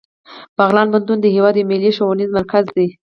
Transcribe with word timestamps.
بغلان 0.57 0.87
پوهنتون 0.91 1.17
د 1.21 1.25
هیواد 1.35 1.55
یو 1.57 1.69
ملي 1.71 1.91
ښوونیز 1.97 2.29
مرکز 2.37 2.65
دی 2.75 2.87